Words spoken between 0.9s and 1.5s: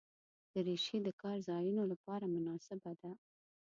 د کار